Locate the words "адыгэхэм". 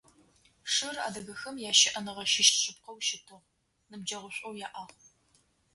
1.07-1.55